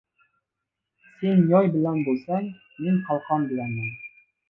•Sen 1.19 1.43
yoy 1.53 1.69
bilan 1.77 2.01
bo‘lsang, 2.09 2.51
men 2.83 3.01
qalqon 3.11 3.51
bilanman. 3.53 3.97